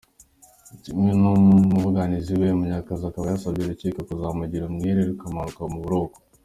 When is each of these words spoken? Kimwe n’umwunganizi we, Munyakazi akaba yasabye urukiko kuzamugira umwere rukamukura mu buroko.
Kimwe 0.83 1.11
n’umwunganizi 1.19 2.33
we, 2.41 2.47
Munyakazi 2.59 3.03
akaba 3.05 3.25
yasabye 3.31 3.61
urukiko 3.63 3.99
kuzamugira 4.07 4.63
umwere 4.71 4.99
rukamukura 5.09 5.67
mu 5.75 5.79
buroko. 5.85 6.17